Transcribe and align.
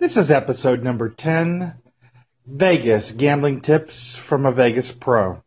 This 0.00 0.16
is 0.16 0.30
episode 0.30 0.82
number 0.82 1.10
10 1.10 1.74
Vegas 2.46 3.10
Gambling 3.10 3.60
Tips 3.60 4.16
from 4.16 4.46
a 4.46 4.50
Vegas 4.50 4.92
Pro. 4.92 5.42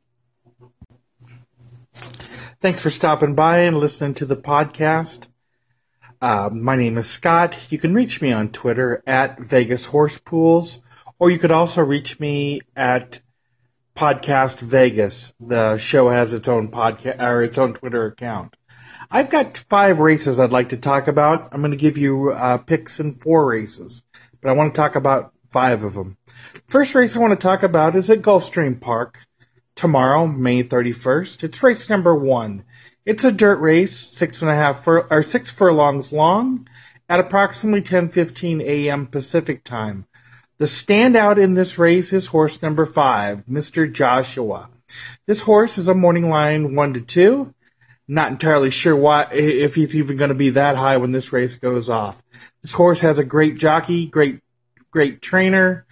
Thanks 2.61 2.79
for 2.79 2.91
stopping 2.91 3.33
by 3.33 3.61
and 3.61 3.79
listening 3.79 4.13
to 4.13 4.27
the 4.27 4.37
podcast. 4.37 5.27
Uh, 6.21 6.51
my 6.53 6.75
name 6.75 6.99
is 6.99 7.09
Scott. 7.09 7.71
You 7.71 7.79
can 7.79 7.95
reach 7.95 8.21
me 8.21 8.31
on 8.31 8.49
Twitter 8.49 9.01
at 9.07 9.39
Vegas 9.39 9.85
Horse 9.85 10.19
Pools, 10.19 10.81
or 11.17 11.31
you 11.31 11.39
could 11.39 11.51
also 11.51 11.81
reach 11.81 12.19
me 12.19 12.61
at 12.75 13.21
Podcast 13.95 14.59
Vegas. 14.59 15.33
The 15.39 15.79
show 15.79 16.09
has 16.09 16.31
its 16.31 16.47
own 16.47 16.69
podcast 16.69 17.19
or 17.19 17.41
its 17.41 17.57
own 17.57 17.73
Twitter 17.73 18.05
account. 18.05 18.55
I've 19.09 19.31
got 19.31 19.63
five 19.67 19.99
races 19.99 20.39
I'd 20.39 20.51
like 20.51 20.69
to 20.69 20.77
talk 20.77 21.07
about. 21.07 21.49
I'm 21.51 21.61
going 21.61 21.71
to 21.71 21.77
give 21.77 21.97
you 21.97 22.31
uh, 22.31 22.59
picks 22.59 22.99
in 22.99 23.15
four 23.15 23.47
races, 23.47 24.03
but 24.43 24.49
I 24.49 24.53
want 24.53 24.73
to 24.73 24.77
talk 24.77 24.95
about 24.95 25.33
five 25.51 25.83
of 25.83 25.93
them. 25.93 26.17
First 26.67 26.93
race 26.93 27.15
I 27.15 27.19
want 27.19 27.31
to 27.31 27.41
talk 27.41 27.63
about 27.63 27.95
is 27.95 28.09
at 28.09 28.21
Gulfstream 28.21 28.79
Park 28.79 29.19
tomorrow, 29.75 30.27
May 30.27 30.63
31st. 30.63 31.43
It's 31.43 31.63
race 31.63 31.89
number 31.89 32.13
one. 32.13 32.65
It's 33.05 33.23
a 33.23 33.31
dirt 33.31 33.59
race, 33.59 33.97
six 33.97 34.41
and 34.41 34.51
a 34.51 34.55
half 34.55 34.83
fur, 34.83 35.07
or 35.09 35.23
six 35.23 35.49
furlongs 35.49 36.11
long, 36.11 36.67
at 37.09 37.19
approximately 37.19 37.81
10:15 37.81 38.61
a.m. 38.61 39.07
Pacific 39.07 39.63
time. 39.63 40.05
The 40.57 40.65
standout 40.65 41.37
in 41.37 41.53
this 41.53 41.77
race 41.77 42.13
is 42.13 42.27
horse 42.27 42.61
number 42.61 42.85
five, 42.85 43.45
Mr. 43.45 43.91
Joshua. 43.91 44.69
This 45.25 45.41
horse 45.41 45.77
is 45.77 45.87
a 45.87 45.93
morning 45.93 46.29
line 46.29 46.75
one 46.75 46.93
to 46.93 47.01
two. 47.01 47.53
Not 48.13 48.29
entirely 48.29 48.69
sure 48.69 48.95
why, 48.95 49.23
if 49.31 49.73
he's 49.73 49.95
even 49.95 50.17
going 50.17 50.29
to 50.29 50.35
be 50.35 50.51
that 50.51 50.75
high 50.75 50.97
when 50.97 51.09
this 51.09 51.33
race 51.33 51.55
goes 51.55 51.89
off. 51.89 52.21
This 52.61 52.73
horse 52.73 52.99
has 52.99 53.17
a 53.17 53.23
great 53.23 53.57
jockey, 53.57 54.05
great, 54.05 54.39
great 54.91 55.19
trainer. 55.19 55.87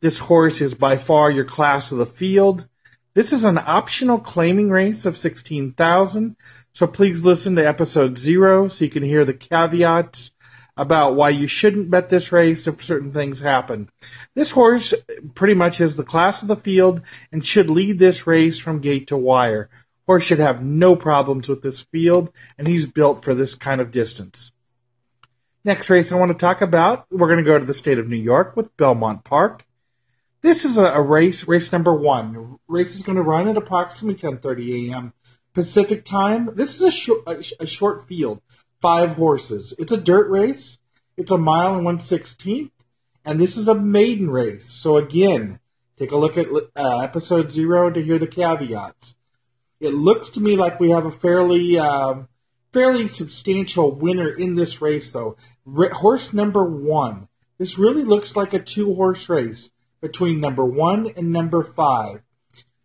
This 0.00 0.18
horse 0.18 0.60
is 0.60 0.74
by 0.74 0.96
far 0.96 1.30
your 1.30 1.44
class 1.44 1.92
of 1.92 1.98
the 1.98 2.06
field. 2.06 2.66
This 3.14 3.32
is 3.32 3.44
an 3.44 3.56
optional 3.56 4.18
claiming 4.18 4.68
race 4.70 5.06
of 5.06 5.16
16,000. 5.16 6.34
So 6.72 6.88
please 6.88 7.22
listen 7.22 7.54
to 7.54 7.64
episode 7.64 8.18
zero 8.18 8.66
so 8.66 8.84
you 8.84 8.90
can 8.90 9.04
hear 9.04 9.24
the 9.24 9.32
caveats 9.32 10.32
about 10.76 11.14
why 11.14 11.28
you 11.28 11.46
shouldn't 11.46 11.90
bet 11.90 12.08
this 12.08 12.32
race 12.32 12.66
if 12.66 12.82
certain 12.82 13.12
things 13.12 13.38
happen. 13.38 13.88
This 14.34 14.50
horse 14.50 14.92
pretty 15.36 15.54
much 15.54 15.80
is 15.80 15.94
the 15.94 16.02
class 16.02 16.42
of 16.42 16.48
the 16.48 16.56
field 16.56 17.02
and 17.30 17.46
should 17.46 17.70
lead 17.70 18.00
this 18.00 18.26
race 18.26 18.58
from 18.58 18.80
gate 18.80 19.06
to 19.06 19.16
wire. 19.16 19.70
Horse 20.10 20.24
should 20.24 20.40
have 20.40 20.60
no 20.60 20.96
problems 20.96 21.48
with 21.48 21.62
this 21.62 21.82
field, 21.82 22.32
and 22.58 22.66
he's 22.66 22.84
built 22.84 23.22
for 23.22 23.32
this 23.32 23.54
kind 23.54 23.80
of 23.80 23.92
distance. 23.92 24.50
Next 25.62 25.88
race 25.88 26.10
I 26.10 26.16
want 26.16 26.32
to 26.32 26.36
talk 26.36 26.60
about, 26.60 27.06
we're 27.12 27.28
going 27.28 27.38
to 27.38 27.48
go 27.48 27.60
to 27.60 27.64
the 27.64 27.72
state 27.72 27.96
of 27.96 28.08
New 28.08 28.16
York 28.16 28.56
with 28.56 28.76
Belmont 28.76 29.22
Park. 29.22 29.66
This 30.42 30.64
is 30.64 30.76
a, 30.76 31.00
race, 31.00 31.46
race 31.46 31.70
number 31.70 31.94
one. 31.94 32.58
Race 32.66 32.96
is 32.96 33.02
going 33.02 33.14
to 33.14 33.22
run 33.22 33.46
at 33.46 33.56
approximately 33.56 34.20
10:30 34.20 34.90
a.m. 34.90 35.12
Pacific 35.54 36.04
time. 36.04 36.50
This 36.56 36.74
is 36.74 36.82
a, 36.82 36.90
short, 36.90 37.22
a, 37.28 37.44
a 37.60 37.66
short 37.68 38.08
field, 38.08 38.42
five 38.80 39.12
horses. 39.12 39.74
It's 39.78 39.92
a 39.92 39.96
dirt 39.96 40.28
race. 40.28 40.80
It's 41.16 41.30
a 41.30 41.38
mile 41.38 41.76
and 41.76 41.84
one 41.84 42.00
sixteenth, 42.00 42.72
and 43.24 43.38
this 43.38 43.56
is 43.56 43.68
a 43.68 43.76
maiden 43.76 44.28
race. 44.28 44.64
So 44.64 44.96
again, 44.96 45.60
take 45.96 46.10
a 46.10 46.16
look 46.16 46.36
at 46.36 46.48
uh, 46.74 46.98
episode 46.98 47.52
zero 47.52 47.90
to 47.90 48.02
hear 48.02 48.18
the 48.18 48.26
caveats. 48.26 49.14
It 49.80 49.94
looks 49.94 50.30
to 50.30 50.40
me 50.40 50.56
like 50.56 50.78
we 50.78 50.90
have 50.90 51.06
a 51.06 51.10
fairly 51.10 51.78
um, 51.78 52.28
fairly 52.72 53.08
substantial 53.08 53.92
winner 53.92 54.28
in 54.28 54.54
this 54.54 54.80
race, 54.80 55.10
though. 55.10 55.36
horse 55.66 56.32
number 56.32 56.64
one. 56.64 57.28
This 57.58 57.78
really 57.78 58.04
looks 58.04 58.36
like 58.36 58.54
a 58.54 58.58
two 58.58 58.94
horse 58.94 59.28
race 59.28 59.70
between 60.00 60.40
number 60.40 60.64
one 60.64 61.10
and 61.16 61.32
number 61.32 61.62
five. 61.62 62.22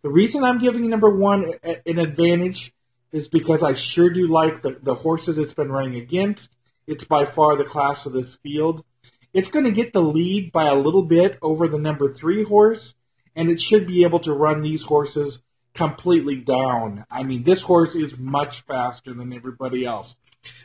The 0.02 0.10
reason 0.10 0.44
I'm 0.44 0.58
giving 0.58 0.88
number 0.88 1.10
one 1.10 1.54
an 1.62 1.98
advantage 1.98 2.72
is 3.12 3.28
because 3.28 3.62
I 3.62 3.74
sure 3.74 4.10
do 4.10 4.26
like 4.26 4.62
the, 4.62 4.78
the 4.82 4.94
horses 4.94 5.38
it's 5.38 5.54
been 5.54 5.72
running 5.72 5.96
against. 5.96 6.56
It's 6.86 7.04
by 7.04 7.24
far 7.24 7.56
the 7.56 7.64
class 7.64 8.06
of 8.06 8.12
this 8.12 8.36
field. 8.36 8.84
It's 9.32 9.48
going 9.48 9.64
to 9.64 9.70
get 9.70 9.92
the 9.92 10.02
lead 10.02 10.52
by 10.52 10.66
a 10.66 10.74
little 10.74 11.02
bit 11.02 11.38
over 11.42 11.68
the 11.68 11.78
number 11.78 12.12
three 12.12 12.44
horse, 12.44 12.94
and 13.34 13.50
it 13.50 13.60
should 13.60 13.86
be 13.86 14.02
able 14.02 14.20
to 14.20 14.32
run 14.32 14.60
these 14.60 14.84
horses 14.84 15.42
completely 15.76 16.36
down. 16.36 17.04
I 17.10 17.22
mean, 17.22 17.42
this 17.44 17.62
horse 17.62 17.94
is 17.94 18.18
much 18.18 18.62
faster 18.62 19.14
than 19.14 19.32
everybody 19.32 19.84
else. 19.84 20.16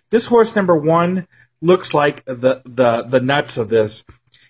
This 0.09 0.25
horse 0.25 0.55
number 0.55 0.75
one 0.75 1.27
looks 1.61 1.93
like 1.93 2.25
the 2.25 2.61
the 2.65 3.03
the 3.03 3.19
nuts 3.19 3.57
of 3.57 3.69
this. 3.69 4.03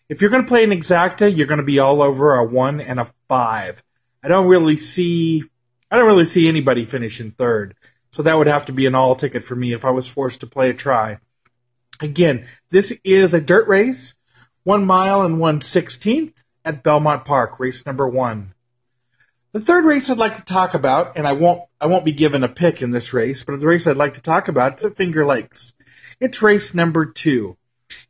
If 0.10 0.22
you're 0.22 0.30
going 0.30 0.44
to 0.44 0.48
play 0.48 0.64
an 0.64 0.72
exacta, 0.72 1.36
you're 1.36 1.48
going 1.48 1.58
to 1.60 1.64
be 1.64 1.80
all 1.80 2.02
over 2.02 2.36
a 2.36 2.46
one 2.46 2.82
and 2.82 3.00
a 3.00 3.12
five. 3.28 3.82
I 4.24 4.28
don't 4.28 4.48
really 4.48 4.78
see 4.78 5.44
I 5.90 5.98
don't 5.98 6.08
really 6.08 6.26
see 6.26 6.48
anybody 6.48 6.86
finishing 6.86 7.32
third. 7.32 7.76
So 8.12 8.24
that 8.24 8.38
would 8.38 8.48
have 8.48 8.66
to 8.66 8.74
be 8.74 8.86
an 8.86 8.96
all 8.96 9.16
ticket 9.16 9.44
for 9.44 9.56
me 9.56 9.74
if 9.74 9.86
I 9.86 9.92
was 9.92 10.08
forced 10.08 10.42
to 10.42 10.48
play 10.48 10.70
a 10.70 10.74
try. 10.74 11.20
Again, 12.02 12.46
this 12.70 12.98
is 13.04 13.34
a 13.34 13.42
dirt 13.42 13.68
race, 13.68 14.16
one 14.64 14.86
mile 14.86 15.22
and 15.22 15.40
one 15.40 15.62
sixteenth 15.62 16.34
at 16.66 16.84
Belmont 16.84 17.26
Park, 17.26 17.60
race 17.60 17.86
number 17.86 18.08
one. 18.08 18.54
The 19.54 19.60
third 19.60 19.84
race 19.84 20.10
I'd 20.10 20.18
like 20.18 20.38
to 20.38 20.46
talk 20.46 20.74
about, 20.74 21.18
and 21.18 21.28
I 21.28 21.34
won't 21.34 21.64
I 21.82 21.86
won't 21.86 22.06
be 22.06 22.14
given 22.14 22.42
a 22.42 22.48
pick 22.48 22.82
in 22.82 22.92
this 22.92 23.12
race, 23.12 23.44
but 23.44 23.60
the 23.60 23.68
race 23.68 23.86
I'd 23.86 23.98
like 23.98 24.14
to 24.14 24.22
talk 24.22 24.48
about 24.48 24.78
is 24.78 24.86
at 24.86 24.96
Finger 24.96 25.26
Lakes. 25.26 25.74
It's 26.22 26.42
race 26.42 26.74
number 26.74 27.06
two. 27.06 27.58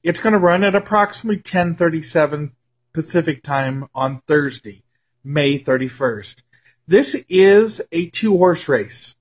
It's 0.04 0.20
going 0.20 0.34
to 0.34 0.40
run 0.40 0.64
at 0.64 0.76
approximately 0.76 1.42
10:37 1.42 2.52
Pacific 2.94 3.42
time 3.42 3.88
on 3.96 4.22
Thursday, 4.28 4.84
May 5.24 5.58
31st. 5.58 6.44
This 6.88 7.16
is 7.28 7.82
a 7.92 8.08
two-horse 8.12 8.68
race. 8.68 9.16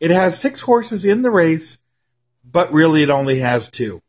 It 0.00 0.10
has 0.10 0.40
six 0.40 0.62
horses 0.62 1.04
in 1.04 1.22
the 1.22 1.30
race, 1.30 1.78
but 2.44 2.72
really 2.72 3.04
it 3.04 3.10
only 3.10 3.38
has 3.38 3.70
two. 3.70 4.02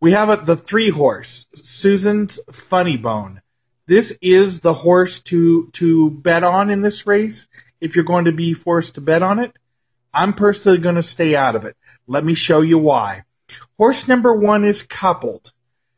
We 0.00 0.10
have 0.10 0.44
the 0.46 0.56
three 0.56 0.90
horse, 0.90 1.46
Susan's 1.54 2.40
Funny 2.50 2.96
Bone. 2.96 3.42
This 3.86 4.18
is 4.20 4.60
the 4.60 4.74
horse 4.74 5.20
to 5.22 5.70
to 5.74 6.10
bet 6.10 6.42
on 6.42 6.70
in 6.70 6.82
this 6.82 7.06
race 7.06 7.46
if 7.80 7.94
you're 7.94 8.04
going 8.04 8.24
to 8.24 8.32
be 8.32 8.52
forced 8.52 8.94
to 8.94 9.00
bet 9.00 9.22
on 9.22 9.38
it. 9.38 9.52
I'm 10.12 10.32
personally 10.32 10.78
going 10.78 10.94
to 10.96 11.02
stay 11.02 11.36
out 11.36 11.54
of 11.54 11.64
it. 11.64 11.76
Let 12.06 12.24
me 12.24 12.34
show 12.34 12.62
you 12.62 12.78
why. 12.78 13.24
Horse 13.76 14.08
number 14.08 14.34
one 14.34 14.64
is 14.64 14.82
coupled. 14.82 15.52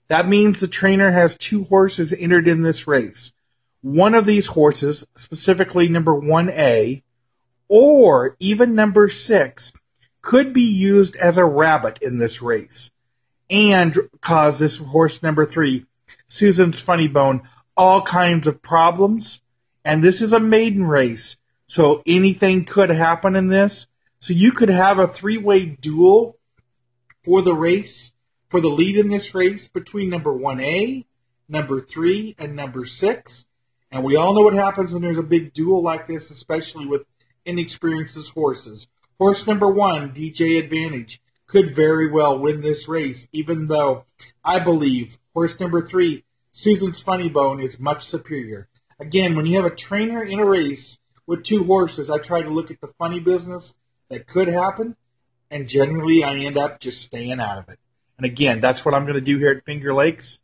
That 0.08 0.28
means 0.28 0.60
the 0.60 0.68
trainer 0.68 1.12
has 1.12 1.38
two 1.38 1.64
horses 1.64 2.12
entered 2.12 2.48
in 2.48 2.62
this 2.62 2.86
race. 2.86 3.32
One 3.80 4.14
of 4.14 4.26
these 4.26 4.48
horses, 4.48 5.06
specifically 5.14 5.88
number 5.88 6.12
1A, 6.12 7.02
or 7.68 8.36
even 8.40 8.74
number 8.74 9.08
6, 9.08 9.72
could 10.20 10.52
be 10.52 10.62
used 10.62 11.14
as 11.16 11.38
a 11.38 11.44
rabbit 11.44 11.98
in 12.02 12.16
this 12.16 12.42
race 12.42 12.90
and 13.48 13.96
cause 14.20 14.58
this 14.58 14.78
horse 14.78 15.22
number 15.22 15.46
3, 15.46 15.86
Susan's 16.26 16.80
Funny 16.80 17.08
Bone, 17.08 17.42
all 17.78 18.02
kinds 18.02 18.46
of 18.46 18.60
problems. 18.60 19.40
And 19.84 20.04
this 20.04 20.20
is 20.20 20.34
a 20.34 20.40
maiden 20.40 20.84
race, 20.84 21.38
so 21.66 22.02
anything 22.04 22.64
could 22.64 22.90
happen 22.90 23.34
in 23.34 23.48
this. 23.48 23.86
So 24.18 24.34
you 24.34 24.52
could 24.52 24.68
have 24.68 24.98
a 24.98 25.06
three 25.06 25.38
way 25.38 25.64
duel 25.64 26.36
for 27.24 27.40
the 27.40 27.54
race, 27.54 28.12
for 28.48 28.60
the 28.60 28.68
lead 28.68 28.96
in 28.96 29.08
this 29.08 29.34
race 29.34 29.68
between 29.68 30.10
number 30.10 30.32
1A, 30.32 31.06
number 31.48 31.80
3, 31.80 32.34
and 32.38 32.56
number 32.56 32.84
6. 32.84 33.46
And 33.90 34.04
we 34.04 34.16
all 34.16 34.34
know 34.34 34.42
what 34.42 34.54
happens 34.54 34.92
when 34.92 35.02
there's 35.02 35.18
a 35.18 35.22
big 35.22 35.54
duel 35.54 35.82
like 35.82 36.06
this, 36.06 36.30
especially 36.30 36.84
with 36.84 37.02
inexperienced 37.46 38.30
horses. 38.30 38.88
Horse 39.18 39.46
number 39.46 39.68
1, 39.68 40.12
DJ 40.12 40.58
Advantage, 40.58 41.22
could 41.46 41.74
very 41.74 42.10
well 42.10 42.38
win 42.38 42.60
this 42.60 42.88
race, 42.88 43.28
even 43.32 43.68
though 43.68 44.04
I 44.44 44.58
believe 44.58 45.18
horse 45.32 45.58
number 45.58 45.80
3, 45.80 46.24
Susan's 46.50 47.00
Funny 47.00 47.28
Bone 47.28 47.60
is 47.60 47.78
much 47.78 48.04
superior. 48.04 48.68
Again, 48.98 49.36
when 49.36 49.46
you 49.46 49.56
have 49.56 49.70
a 49.70 49.74
trainer 49.74 50.22
in 50.22 50.40
a 50.40 50.44
race 50.44 50.98
with 51.26 51.44
two 51.44 51.64
horses, 51.64 52.10
I 52.10 52.18
try 52.18 52.42
to 52.42 52.50
look 52.50 52.70
at 52.70 52.80
the 52.80 52.88
funny 52.98 53.20
business 53.20 53.74
that 54.08 54.26
could 54.26 54.48
happen, 54.48 54.96
and 55.50 55.68
generally 55.68 56.24
I 56.24 56.36
end 56.36 56.56
up 56.56 56.80
just 56.80 57.02
staying 57.02 57.38
out 57.38 57.58
of 57.58 57.68
it. 57.68 57.78
And 58.16 58.24
again, 58.24 58.60
that's 58.60 58.84
what 58.84 58.94
I'm 58.94 59.04
going 59.04 59.14
to 59.14 59.20
do 59.20 59.38
here 59.38 59.50
at 59.50 59.64
Finger 59.64 59.94
Lakes. 59.94 60.40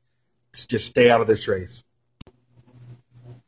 just 0.53 0.87
stay 0.87 1.11
out 1.11 1.21
of 1.21 1.27
this 1.27 1.49
race. 1.49 1.83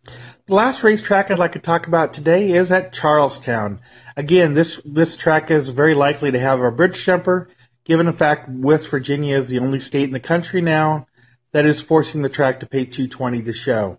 The 0.04 0.54
last 0.54 0.82
racetrack 0.82 1.30
I'd 1.30 1.38
like 1.38 1.52
to 1.52 1.58
talk 1.58 1.86
about 1.86 2.12
today 2.12 2.52
is 2.52 2.72
at 2.72 2.92
Charlestown. 2.92 3.80
Again, 4.16 4.54
this 4.54 4.80
this 4.84 5.16
track 5.16 5.50
is 5.50 5.68
very 5.70 5.94
likely 5.94 6.30
to 6.30 6.38
have 6.38 6.60
a 6.60 6.70
bridge 6.70 7.04
jumper, 7.04 7.48
given 7.84 8.06
the 8.06 8.12
fact 8.12 8.48
West 8.48 8.88
Virginia 8.88 9.36
is 9.36 9.48
the 9.48 9.58
only 9.58 9.80
state 9.80 10.04
in 10.04 10.12
the 10.12 10.20
country 10.20 10.62
now 10.62 11.06
that 11.56 11.64
is 11.64 11.80
forcing 11.80 12.20
the 12.20 12.28
track 12.28 12.60
to 12.60 12.66
pay 12.66 12.84
220 12.84 13.40
to 13.44 13.50
show. 13.50 13.98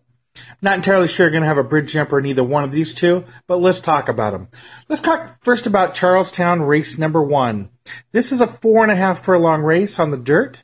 Not 0.61 0.75
entirely 0.75 1.07
sure 1.07 1.25
you're 1.25 1.31
going 1.31 1.41
to 1.41 1.47
have 1.47 1.57
a 1.57 1.63
bridge 1.63 1.91
jumper 1.91 2.19
in 2.19 2.27
either 2.27 2.43
one 2.43 2.63
of 2.63 2.71
these 2.71 2.93
two, 2.93 3.23
but 3.47 3.59
let's 3.59 3.81
talk 3.81 4.07
about 4.07 4.33
them. 4.33 4.49
Let's 4.87 5.01
talk 5.01 5.43
first 5.43 5.65
about 5.65 5.95
Charlestown 5.95 6.61
race 6.61 6.99
number 6.99 7.19
one. 7.19 7.69
This 8.11 8.31
is 8.31 8.41
a 8.41 8.45
four 8.45 8.83
and 8.83 8.91
a 8.91 8.95
half 8.95 9.25
furlong 9.25 9.63
race 9.63 9.97
on 9.97 10.11
the 10.11 10.17
dirt. 10.17 10.63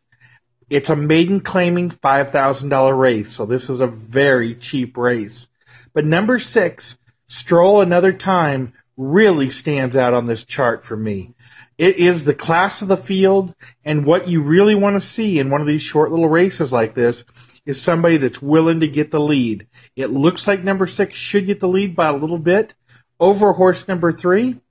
It's 0.70 0.92
a 0.92 0.96
maiden 0.96 1.40
claiming 1.40 1.90
$5,000 1.90 3.00
race, 3.00 3.32
so 3.32 3.48
this 3.48 3.72
is 3.72 3.82
a 3.82 3.88
very 3.88 4.54
cheap 4.54 4.96
race. 4.96 5.48
But 5.94 6.06
number 6.06 6.38
six, 6.38 7.00
Stroll 7.26 7.82
Another 7.82 8.14
Time, 8.14 8.72
really 8.98 9.50
stands 9.50 9.98
out 9.98 10.14
on 10.14 10.28
this 10.28 10.46
chart 10.46 10.86
for 10.86 10.96
me. 10.96 11.34
It 11.84 11.98
is 11.98 12.24
the 12.24 12.34
class 12.34 12.82
of 12.82 12.88
the 12.88 12.96
field, 12.96 13.54
and 13.84 14.06
what 14.06 14.30
you 14.30 14.42
really 14.42 14.74
want 14.74 14.96
to 14.96 15.06
see 15.06 15.38
in 15.38 15.50
one 15.50 15.60
of 15.60 15.68
these 15.68 15.82
short 15.82 16.12
little 16.12 16.30
races 16.30 16.72
like 16.72 16.94
this 16.94 17.26
is 17.66 17.82
somebody 17.82 18.16
that's 18.16 18.42
willing 18.42 18.80
to 18.80 18.88
get 18.88 19.12
the 19.12 19.20
lead. 19.20 19.68
It 19.94 20.10
looks 20.10 20.48
like 20.48 20.64
number 20.64 20.88
six 20.88 21.16
should 21.16 21.46
get 21.46 21.60
the 21.60 21.68
lead 21.68 21.94
by 21.94 22.08
a 22.08 22.16
little 22.16 22.40
bit 22.40 22.74
over 23.20 23.52
horse 23.52 23.86
number 23.86 24.14
three, 24.14 24.62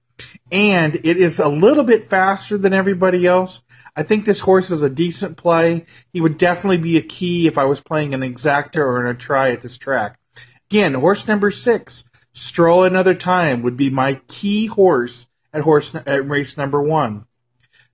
and 0.50 0.94
it 1.04 1.18
is 1.18 1.38
a 1.38 1.48
little 1.48 1.84
bit 1.84 2.08
faster 2.08 2.56
than 2.56 2.72
everybody 2.72 3.26
else. 3.26 3.60
I 3.94 4.04
think 4.04 4.24
this 4.24 4.40
horse 4.40 4.70
is 4.70 4.82
a 4.82 4.88
decent 4.88 5.36
play. 5.36 5.84
He 6.14 6.22
would 6.22 6.38
definitely 6.38 6.78
be 6.78 6.96
a 6.96 7.02
key 7.02 7.46
if 7.46 7.58
I 7.58 7.66
was 7.66 7.82
playing 7.82 8.14
an 8.14 8.22
exacta 8.22 8.78
or 8.78 9.04
in 9.04 9.14
a 9.14 9.18
try 9.18 9.50
at 9.50 9.60
this 9.60 9.76
track. 9.76 10.18
Again, 10.70 10.94
horse 10.94 11.28
number 11.28 11.50
six, 11.50 12.04
Stroll 12.32 12.84
Another 12.84 13.12
Time, 13.12 13.60
would 13.60 13.76
be 13.76 13.90
my 13.90 14.14
key 14.28 14.64
horse 14.64 15.26
at 15.52 15.62
horse 15.62 15.94
at 15.94 16.28
race 16.28 16.56
number 16.56 16.82
one. 16.82 17.26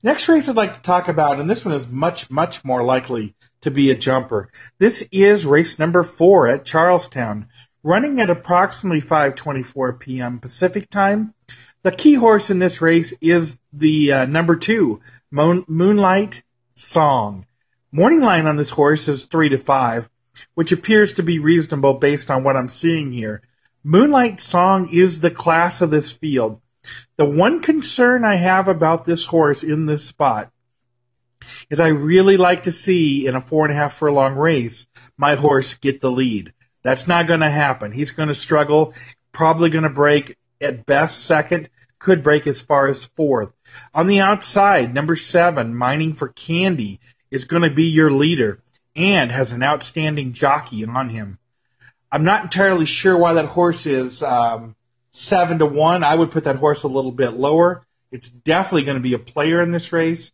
Next 0.03 0.29
race 0.29 0.49
I'd 0.49 0.57
like 0.57 0.75
to 0.75 0.83
talk 0.83 1.09
about, 1.09 1.41
and 1.41 1.51
this 1.51 1.65
one 1.65 1.75
is 1.75 1.89
much, 1.89 2.31
much 2.31 2.65
more 2.65 2.85
likely 2.85 3.35
to 3.63 3.71
be 3.71 3.91
a 3.91 3.97
jumper. 3.97 4.51
This 4.79 5.09
is 5.11 5.45
race 5.45 5.79
number 5.79 6.05
four 6.05 6.47
at 6.47 6.65
Charlestown, 6.65 7.49
running 7.83 8.21
at 8.21 8.31
approximately 8.31 9.01
5:24 9.01 9.99
p.m. 9.99 10.39
Pacific 10.39 10.89
time. 10.89 11.35
The 11.83 11.91
key 11.91 12.15
horse 12.15 12.51
in 12.51 12.59
this 12.59 12.81
race 12.81 13.15
is 13.21 13.59
the 13.73 14.13
uh, 14.13 14.25
number 14.27 14.57
two, 14.57 15.01
Moon- 15.31 15.65
Moonlight 15.67 16.43
Song. 16.75 17.47
Morning 17.91 18.21
line 18.21 18.47
on 18.47 18.57
this 18.57 18.71
horse 18.71 19.09
is 19.09 19.25
three 19.25 19.49
to 19.49 19.59
five, 19.59 20.09
which 20.55 20.73
appears 20.73 21.13
to 21.15 21.23
be 21.23 21.39
reasonable 21.39 21.95
based 21.95 22.31
on 22.31 22.45
what 22.45 22.57
I'm 22.57 22.69
seeing 22.69 23.13
here. 23.13 23.43
Moonlight 23.83 24.41
Song 24.41 24.89
is 24.93 25.21
the 25.21 25.31
class 25.31 25.81
of 25.81 25.91
this 25.91 26.13
field. 26.13 26.61
The 27.17 27.25
one 27.25 27.61
concern 27.61 28.25
I 28.25 28.37
have 28.37 28.69
about 28.69 29.05
this 29.05 29.26
horse 29.26 29.62
in 29.62 29.87
this 29.87 30.05
spot 30.05 30.50
is 31.70 31.81
I 31.81 31.88
really 31.88 32.37
like 32.37 32.62
to 32.64 32.73
see 32.73 33.26
in 33.26 33.35
a 33.35 33.40
four 33.40 33.64
and 33.64 33.73
a 33.73 33.76
half 33.76 33.94
furlong 33.94 34.35
race 34.35 34.87
my 35.17 35.35
horse 35.35 35.75
get 35.75 36.00
the 36.00 36.11
lead. 36.11 36.52
That's 36.82 37.06
not 37.06 37.26
going 37.26 37.40
to 37.40 37.50
happen. 37.50 37.93
He's 37.93 38.11
going 38.11 38.29
to 38.29 38.35
struggle, 38.35 38.94
probably 39.32 39.70
going 39.70 39.85
to 39.85 39.90
break 39.90 40.37
at 40.61 40.87
best 40.87 41.25
second, 41.25 41.69
could 41.99 42.23
break 42.23 42.46
as 42.46 42.61
far 42.61 42.87
as 42.87 43.05
fourth. 43.05 43.52
On 43.94 44.06
the 44.06 44.20
outside, 44.20 44.94
number 44.94 45.17
seven, 45.17 45.75
Mining 45.75 46.12
for 46.14 46.29
Candy, 46.29 47.00
is 47.31 47.44
going 47.44 47.62
to 47.62 47.70
be 47.70 47.85
your 47.85 48.11
leader 48.11 48.61
and 48.94 49.31
has 49.31 49.52
an 49.52 49.62
outstanding 49.62 50.32
jockey 50.32 50.85
on 50.85 51.11
him. 51.11 51.38
I'm 52.11 52.25
not 52.25 52.44
entirely 52.44 52.87
sure 52.87 53.17
why 53.17 53.35
that 53.35 53.46
horse 53.46 53.87
is 53.87 54.23
um, 54.23 54.76
seven 55.11 55.59
to 55.59 55.67
one. 55.67 56.05
I 56.05 56.15
would 56.15 56.31
put 56.31 56.45
that 56.45 56.57
horse 56.57 56.83
a 56.83 56.89
little 56.89 57.13
bit 57.13 57.35
lower. 57.35 57.87
It's 58.11 58.31
definitely 58.31 58.85
going 58.85 58.97
to 58.97 59.03
be 59.03 59.15
a 59.15 59.19
player 59.19 59.61
in 59.61 59.73
this 59.73 59.93
race. 59.93 60.33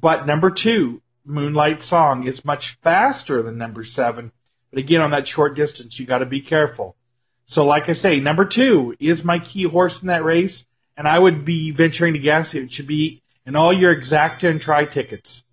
But 0.00 0.26
number 0.26 0.50
two, 0.50 1.02
Moonlight 1.24 1.82
Song, 1.82 2.26
is 2.26 2.44
much 2.44 2.76
faster 2.82 3.42
than 3.42 3.56
number 3.56 3.84
seven. 3.84 4.32
But 4.70 4.80
again, 4.80 5.00
on 5.00 5.12
that 5.12 5.28
short 5.28 5.54
distance, 5.54 5.98
you 5.98 6.06
got 6.06 6.18
to 6.18 6.26
be 6.26 6.40
careful. 6.40 6.96
So, 7.46 7.64
like 7.64 7.88
I 7.88 7.92
say, 7.92 8.18
number 8.20 8.44
two 8.44 8.96
is 8.98 9.22
my 9.22 9.38
key 9.38 9.64
horse 9.64 10.02
in 10.02 10.08
that 10.08 10.24
race, 10.24 10.66
and 10.96 11.06
I 11.06 11.18
would 11.18 11.44
be 11.44 11.70
venturing 11.70 12.14
to 12.14 12.18
guess 12.18 12.54
it 12.54 12.72
should 12.72 12.86
be 12.86 13.22
in 13.46 13.54
all 13.54 13.72
your 13.72 13.94
exacta 13.94 14.50
and 14.50 14.60
try 14.60 14.84
tickets. 14.84 15.43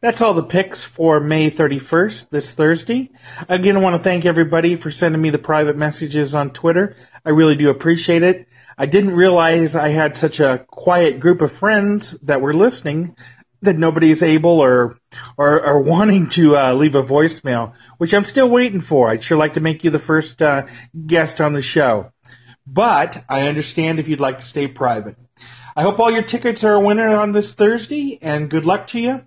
That's 0.00 0.20
all 0.20 0.34
the 0.34 0.42
picks 0.42 0.84
for 0.84 1.20
May 1.20 1.50
31st, 1.50 2.30
this 2.30 2.54
Thursday. 2.54 3.10
Again, 3.48 3.76
I 3.76 3.80
want 3.80 3.96
to 3.96 4.02
thank 4.02 4.24
everybody 4.24 4.76
for 4.76 4.90
sending 4.90 5.20
me 5.20 5.30
the 5.30 5.38
private 5.38 5.76
messages 5.76 6.34
on 6.34 6.50
Twitter. 6.50 6.96
I 7.24 7.30
really 7.30 7.56
do 7.56 7.68
appreciate 7.68 8.22
it. 8.22 8.48
I 8.78 8.86
didn't 8.86 9.14
realize 9.14 9.76
I 9.76 9.90
had 9.90 10.16
such 10.16 10.40
a 10.40 10.64
quiet 10.68 11.20
group 11.20 11.40
of 11.42 11.52
friends 11.52 12.12
that 12.22 12.40
were 12.40 12.54
listening 12.54 13.16
that 13.60 13.78
nobody 13.78 14.10
is 14.10 14.22
able 14.22 14.58
or 14.60 14.98
or, 15.36 15.64
or 15.64 15.80
wanting 15.82 16.28
to 16.30 16.56
uh, 16.56 16.72
leave 16.72 16.94
a 16.94 17.02
voicemail, 17.02 17.72
which 17.98 18.14
I'm 18.14 18.24
still 18.24 18.48
waiting 18.48 18.80
for. 18.80 19.10
I'd 19.10 19.22
sure 19.22 19.38
like 19.38 19.54
to 19.54 19.60
make 19.60 19.84
you 19.84 19.90
the 19.90 19.98
first 19.98 20.40
uh, 20.42 20.66
guest 21.06 21.40
on 21.40 21.52
the 21.52 21.62
show. 21.62 22.12
But 22.66 23.24
I 23.28 23.46
understand 23.48 23.98
if 23.98 24.08
you'd 24.08 24.20
like 24.20 24.38
to 24.38 24.44
stay 24.44 24.68
private. 24.68 25.16
I 25.74 25.82
hope 25.82 25.98
all 25.98 26.10
your 26.10 26.22
tickets 26.22 26.64
are 26.64 26.74
a 26.74 26.80
winner 26.80 27.08
on 27.08 27.32
this 27.32 27.54
Thursday, 27.54 28.18
and 28.20 28.50
good 28.50 28.66
luck 28.66 28.86
to 28.88 29.00
you 29.00 29.26